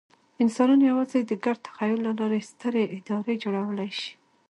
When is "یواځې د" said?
0.89-1.31